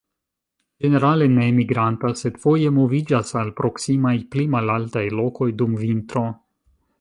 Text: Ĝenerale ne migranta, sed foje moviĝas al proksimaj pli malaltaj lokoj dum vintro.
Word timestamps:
Ĝenerale 0.83 1.27
ne 1.33 1.49
migranta, 1.57 2.11
sed 2.21 2.39
foje 2.45 2.71
moviĝas 2.77 3.35
al 3.43 3.53
proksimaj 3.61 4.15
pli 4.33 4.47
malaltaj 4.55 5.05
lokoj 5.21 5.51
dum 5.61 5.79
vintro. 5.85 6.27